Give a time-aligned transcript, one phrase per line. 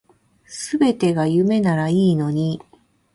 [0.79, 2.59] 全てが夢ならいいのに